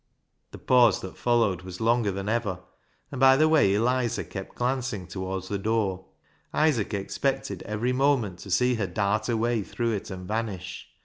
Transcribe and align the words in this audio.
The 0.49 0.57
pause 0.57 0.99
that 1.01 1.15
followed 1.15 1.61
was 1.61 1.79
longer 1.79 2.09
than 2.09 2.27
ever, 2.27 2.57
and 3.11 3.19
by 3.21 3.37
the 3.37 3.47
way 3.47 3.75
Eliza 3.75 4.23
kept 4.23 4.55
glancing 4.55 5.05
towards 5.05 5.47
the 5.47 5.59
door, 5.59 6.07
Isaac 6.55 6.91
expected 6.95 7.61
every 7.67 7.93
moment 7.93 8.39
to 8.39 8.49
see 8.49 8.73
her 8.73 8.87
dart 8.87 9.29
away 9.29 9.61
through 9.61 9.91
it 9.91 10.09
and 10.09 10.27
vanish. 10.27 10.87